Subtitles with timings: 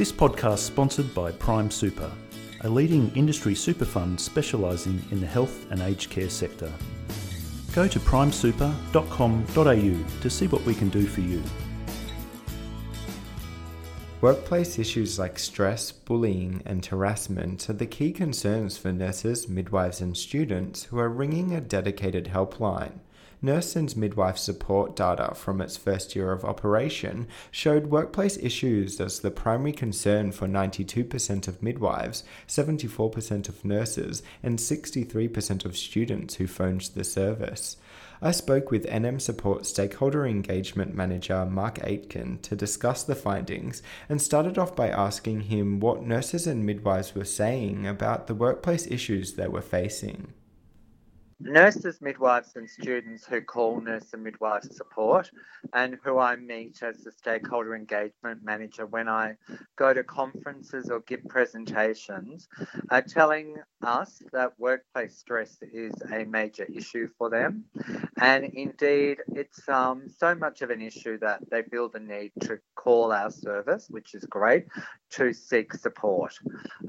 [0.00, 2.10] This podcast is sponsored by Prime Super,
[2.62, 6.72] a leading industry super fund specialising in the health and aged care sector.
[7.74, 11.42] Go to primesuper.com.au to see what we can do for you.
[14.22, 20.16] Workplace issues like stress, bullying, and harassment are the key concerns for nurses, midwives, and
[20.16, 23.00] students who are ringing a dedicated helpline.
[23.42, 29.20] Nurse and midwife support data from its first year of operation showed workplace issues as
[29.20, 36.46] the primary concern for 92% of midwives, 74% of nurses, and 63% of students who
[36.46, 37.78] phoned the service.
[38.20, 44.20] I spoke with NM Support Stakeholder Engagement Manager Mark Aitken to discuss the findings and
[44.20, 49.32] started off by asking him what nurses and midwives were saying about the workplace issues
[49.32, 50.34] they were facing
[51.40, 55.30] nurses, midwives, and students who call nurse and midwife support,
[55.72, 59.36] and who I meet as the stakeholder engagement manager when I
[59.76, 62.48] go to conferences or give presentations,
[62.90, 67.64] are telling us that workplace stress is a major issue for them.
[68.20, 72.58] And indeed, it's um, so much of an issue that they feel the need to
[72.74, 74.66] call our service, which is great,
[75.12, 76.34] to seek support.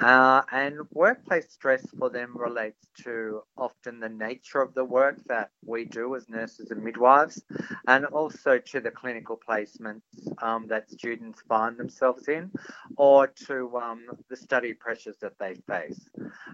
[0.00, 5.50] Uh, and workplace stress for them relates to often the nature of the work that
[5.64, 7.42] we do as nurses and midwives,
[7.86, 10.02] and also to the clinical placements
[10.42, 12.50] um, that students find themselves in,
[12.96, 16.08] or to um, the study pressures that they face.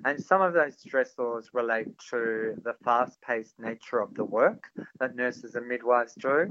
[0.05, 4.64] And some of those stressors relate to the fast paced nature of the work
[5.01, 6.49] that nurses and midwives do.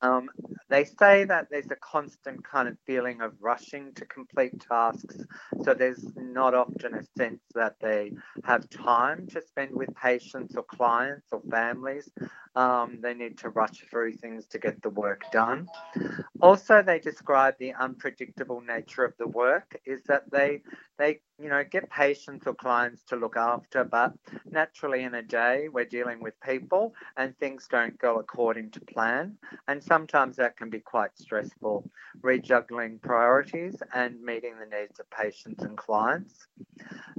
[0.00, 0.28] Um,
[0.68, 5.16] they say that there's a constant kind of feeling of rushing to complete tasks,
[5.62, 8.12] so there's not often a sense that they
[8.44, 12.10] have time to spend with patients or clients or families.
[12.54, 15.68] Um, they need to rush through things to get the work done.
[16.42, 20.62] Also, they describe the unpredictable nature of the work is that they
[20.98, 24.12] they you know get patients or clients to look after, but
[24.50, 29.38] naturally in a day we're dealing with people and things don't go according to plan,
[29.68, 31.88] and sometimes that can be quite stressful,
[32.22, 36.48] rejuggling priorities and meeting the needs of patients and clients,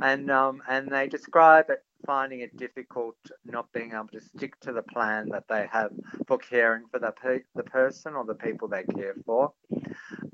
[0.02, 3.16] and um, and they describe it finding it difficult
[3.46, 5.92] not being able to stick to the plan that they have
[6.28, 7.14] for caring for the,
[7.56, 9.54] the person or the people they care for.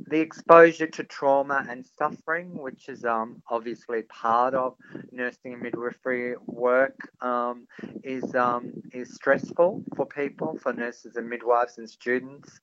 [0.08, 4.76] The exposure to trauma and suffering, which is um, obviously part of
[5.12, 7.68] nursing and midwifery work, um,
[8.04, 12.60] is um, is stressful for people, for nurses and midwives and students.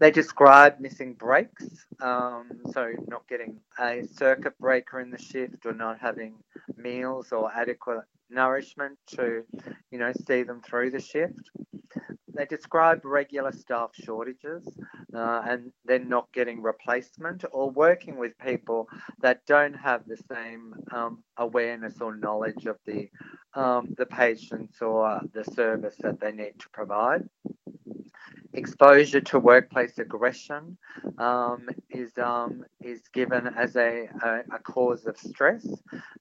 [0.00, 1.64] They describe missing breaks,
[2.00, 6.34] um, so not getting a circuit breaker in the shift or not having
[6.76, 9.44] meals or adequate nourishment to,
[9.90, 11.50] you know, see them through the shift.
[12.34, 14.66] They describe regular staff shortages
[15.14, 18.88] uh, and then not getting replacement or working with people
[19.20, 23.08] that don't have the same um, awareness or knowledge of the
[23.54, 27.28] um, the patients or the service that they need to provide
[28.54, 30.76] exposure to workplace aggression
[31.18, 35.66] um, is um, is given as a, a, a, cause of stress,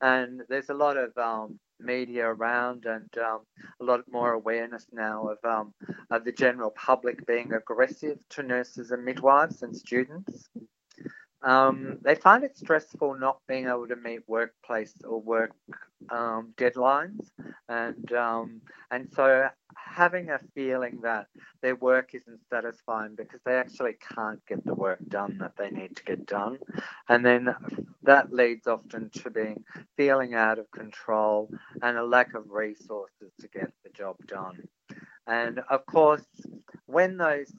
[0.02, 3.42] and there's a lot of um, media around and um,
[3.82, 5.74] a lot more awareness now of, um,
[6.10, 10.50] of the general public being aggressive to nurses and midwives and students.
[11.44, 15.52] Um, they find it stressful not being able to meet workplace or work
[16.10, 17.32] um, deadlines,
[17.70, 18.62] and um,
[18.92, 21.28] and so having a feeling that
[21.62, 25.96] their work isn't satisfying because they actually can't get the work done that they need
[25.98, 26.60] to get done,
[27.10, 27.54] and then
[28.04, 29.64] that leads often to being
[29.98, 31.50] feeling out of control
[31.82, 34.58] and a lack of resources to get the job done.
[35.28, 36.26] And of course,
[36.88, 37.54] when those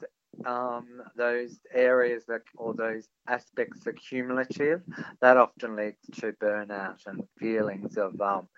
[0.46, 4.82] um, those areas that, or those aspects are cumulative,
[5.20, 8.48] that often leads to burnout and feelings of um,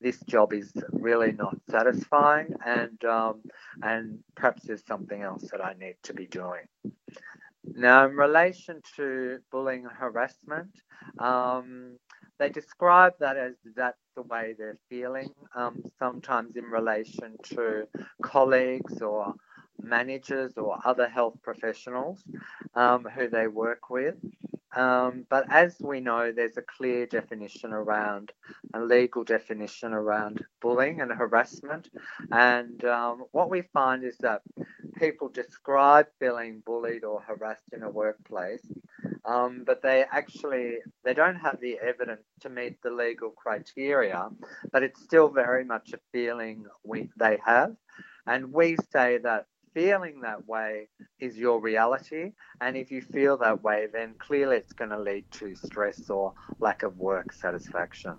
[0.00, 3.42] this job is really not satisfying, and um,
[3.82, 6.66] and perhaps there's something else that I need to be doing.
[7.64, 10.70] Now, in relation to bullying and harassment,
[11.18, 11.98] um,
[12.38, 17.86] they describe that as that's the way they're feeling, um, sometimes in relation to
[18.22, 19.34] colleagues or
[19.86, 22.22] managers or other health professionals
[22.74, 24.16] um, who they work with.
[24.74, 28.32] Um, but as we know, there's a clear definition around
[28.74, 31.88] a legal definition around bullying and harassment.
[32.30, 34.42] And um, what we find is that
[34.96, 38.66] people describe feeling bullied or harassed in a workplace,
[39.24, 44.28] um, but they actually they don't have the evidence to meet the legal criteria.
[44.72, 47.76] But it's still very much a feeling we they have,
[48.26, 50.88] and we say that feeling that way
[51.20, 52.32] is your reality.
[52.62, 56.32] And if you feel that way, then clearly it's going to lead to stress or
[56.60, 58.14] lack of work satisfaction.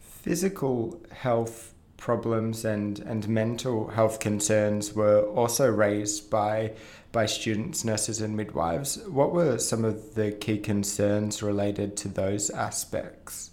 [0.00, 6.72] Physical health problems and, and mental health concerns were also raised by
[7.12, 8.98] by students, nurses, and midwives.
[9.06, 13.52] What were some of the key concerns related to those aspects?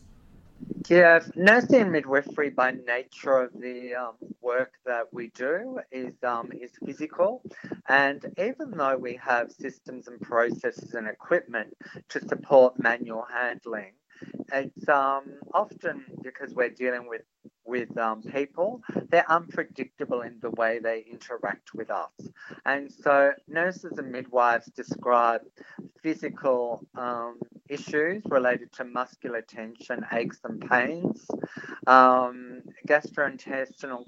[0.89, 6.51] Yeah, nursing and midwifery by nature of the um, work that we do is um,
[6.53, 7.41] is physical,
[7.88, 11.73] and even though we have systems and processes and equipment
[12.09, 13.93] to support manual handling,
[14.53, 15.23] it's um,
[15.53, 17.21] often because we're dealing with
[17.65, 22.11] with um, people, they're unpredictable in the way they interact with us.
[22.65, 25.41] And so, nurses and midwives describe
[26.01, 27.39] physical um,
[27.71, 31.25] issues related to muscular tension, aches, and pains,
[31.88, 34.03] um, gastrointestinal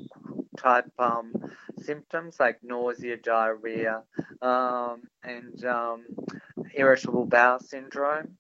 [0.57, 1.33] type um,
[1.79, 4.03] symptoms like nausea, diarrhea,
[4.41, 6.05] um, and um,
[6.75, 8.37] irritable bowel syndrome.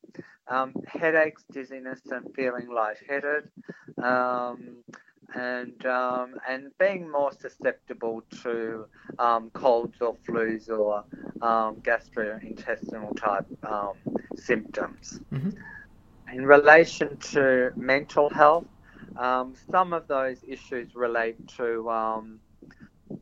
[0.49, 3.49] Um, headaches, dizziness, and feeling lightheaded,
[4.03, 4.83] um,
[5.33, 5.85] and
[6.49, 8.85] and being more susceptible to
[9.53, 11.05] colds or flus or
[11.43, 13.93] um, gastrointestinal type um,
[14.35, 15.19] symptoms.
[15.31, 15.49] Mm-hmm.
[16.33, 18.65] In relation to mental health,
[19.17, 22.39] um, some of those issues relate to um,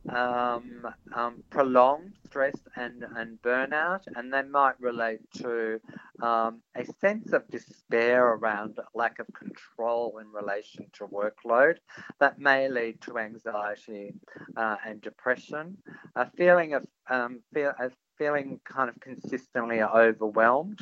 [0.08, 5.80] um, prolonged stress and, and burnout, and they might relate to
[6.22, 11.76] um, a sense of despair around lack of control in relation to workload
[12.20, 14.14] that may lead to anxiety
[14.56, 15.76] uh, and depression,
[16.16, 17.90] a feeling of um, feel, a
[18.22, 20.80] feeling kind of consistently overwhelmed,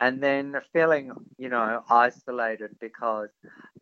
[0.00, 3.30] and then feeling, you know, isolated because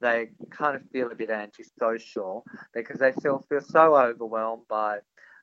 [0.00, 4.98] they kind of feel a bit antisocial because they feel feel so overwhelmed by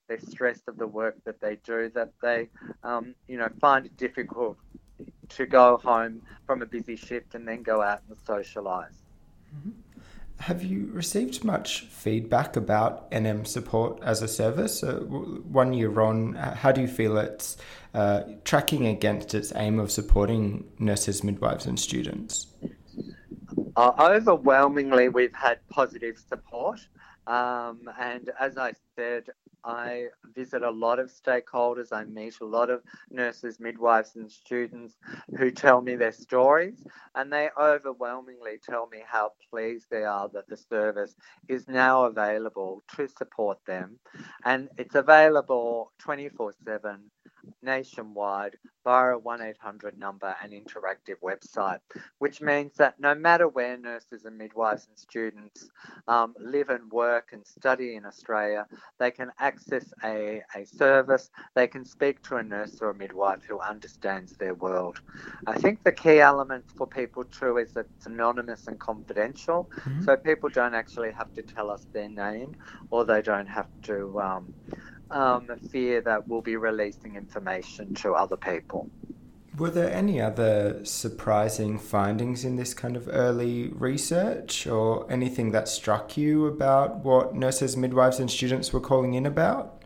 [0.09, 2.49] the stress of the work that they do that they,
[2.83, 4.57] um, you know, find it difficult
[5.29, 8.97] to go home from a busy shift and then go out and socialise.
[9.55, 9.82] Mm-hmm.
[10.43, 14.83] Have you received much feedback about NM support as a service?
[14.83, 17.55] Uh, one year on, how do you feel it's
[17.93, 22.47] uh, tracking against its aim of supporting nurses, midwives, and students?
[23.77, 26.87] Uh, overwhelmingly, we've had positive support.
[27.27, 29.25] Um, and as I said,
[29.63, 31.93] I visit a lot of stakeholders.
[31.93, 34.97] I meet a lot of nurses, midwives, and students
[35.37, 36.85] who tell me their stories,
[37.15, 41.15] and they overwhelmingly tell me how pleased they are that the service
[41.47, 43.99] is now available to support them.
[44.43, 46.99] And it's available 24 7
[47.61, 51.79] nationwide via a 1 800 number and interactive website,
[52.19, 55.69] which means that no matter where nurses and midwives and students
[56.07, 58.67] um, live and work and study in Australia,
[58.99, 63.43] they can access a, a service, they can speak to a nurse or a midwife
[63.47, 64.99] who understands their world.
[65.47, 70.03] I think the key element for people too is that it's anonymous and confidential, mm-hmm.
[70.03, 72.55] so people don't actually have to tell us their name
[72.89, 74.19] or they don't have to.
[74.19, 74.53] Um,
[75.11, 78.89] um, fear that we'll be releasing information to other people.
[79.57, 85.67] Were there any other surprising findings in this kind of early research or anything that
[85.67, 89.83] struck you about what nurses, midwives, and students were calling in about?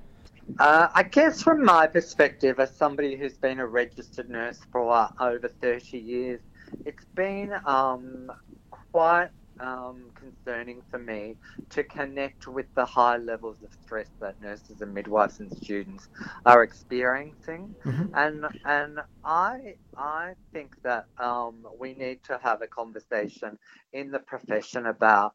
[0.59, 5.09] Uh, I guess from my perspective, as somebody who's been a registered nurse for uh,
[5.19, 6.39] over 30 years,
[6.85, 8.31] it's been um,
[8.71, 11.35] quite um, concerning for me
[11.71, 16.07] to connect with the high levels of stress that nurses and midwives and students
[16.45, 18.13] are experiencing, mm-hmm.
[18.15, 23.57] and and I I think that um, we need to have a conversation
[23.93, 25.33] in the profession about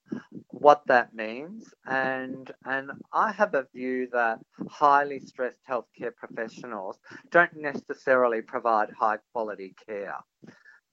[0.48, 4.38] what that means, and and I have a view that
[4.68, 6.98] highly stressed healthcare professionals
[7.30, 10.16] don't necessarily provide high quality care.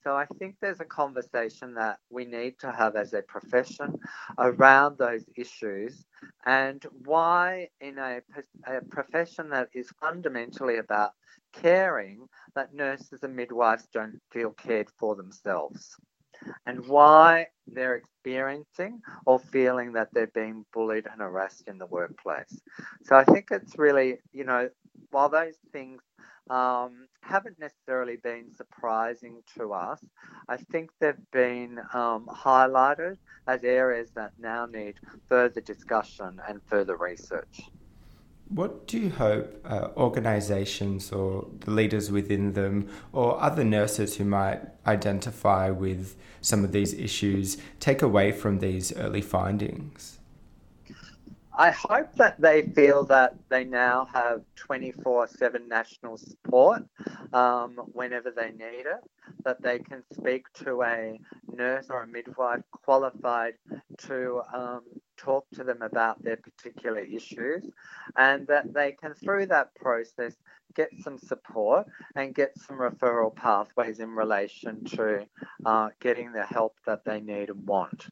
[0.03, 3.95] So I think there's a conversation that we need to have as a profession
[4.37, 6.05] around those issues
[6.45, 8.21] and why in a,
[8.67, 11.11] a profession that is fundamentally about
[11.53, 15.97] caring that nurses and midwives don't feel cared for themselves
[16.65, 22.59] and why they're experiencing or feeling that they're being bullied and harassed in the workplace.
[23.03, 24.69] So I think it's really, you know,
[25.11, 26.01] while those things
[26.49, 30.03] um, haven't necessarily been surprising to us.
[30.47, 34.95] I think they've been um, highlighted as areas that now need
[35.27, 37.61] further discussion and further research.
[38.49, 44.25] What do you hope uh, organisations or the leaders within them or other nurses who
[44.25, 50.18] might identify with some of these issues take away from these early findings?
[51.59, 56.83] I hope that they feel that they now have 24 7 national support
[57.33, 59.03] um, whenever they need it,
[59.43, 61.19] that they can speak to a
[61.51, 63.55] nurse or a midwife qualified
[63.97, 64.83] to um,
[65.17, 67.65] talk to them about their particular issues,
[68.15, 70.35] and that they can, through that process,
[70.75, 71.85] get some support
[72.15, 75.25] and get some referral pathways in relation to
[75.65, 78.07] uh, getting the help that they need and want.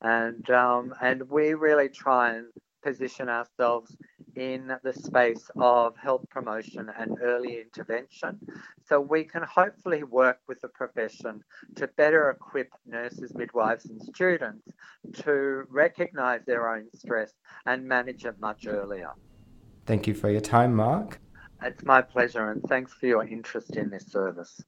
[0.00, 2.46] And, um, and we really try and
[2.82, 3.96] position ourselves
[4.36, 8.38] in the space of health promotion and early intervention
[8.84, 11.42] so we can hopefully work with the profession
[11.76, 14.68] to better equip nurses, midwives, and students
[15.12, 17.32] to recognise their own stress
[17.66, 19.10] and manage it much earlier.
[19.86, 21.20] Thank you for your time, Mark.
[21.62, 24.62] It's my pleasure, and thanks for your interest in this service.